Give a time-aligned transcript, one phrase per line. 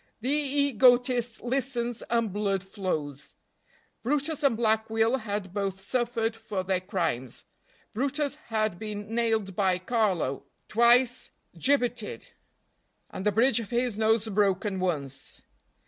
[0.21, 3.35] The egotist listens, and blood flows.
[4.01, 7.43] brutus and Black Will had both suffered for their crimes.
[7.93, 12.29] brutus had been nailed by Carlo, twice gibbeted,
[13.11, 15.43] and the bridge of his nose broken once.